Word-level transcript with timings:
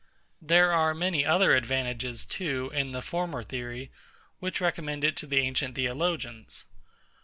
There 0.41 0.71
are 0.73 0.95
many 0.95 1.27
other 1.27 1.53
advantages, 1.55 2.25
too, 2.25 2.71
in 2.73 2.89
the 2.89 3.03
former 3.03 3.43
theory, 3.43 3.91
which 4.39 4.59
recommended 4.59 5.09
it 5.09 5.17
to 5.17 5.27
the 5.27 5.37
ancient 5.41 5.75
theologians. 5.75 6.65